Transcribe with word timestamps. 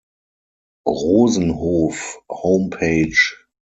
Rosenhof 0.87 2.23
Homepage 2.27 3.37